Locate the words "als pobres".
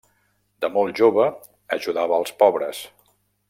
2.21-2.85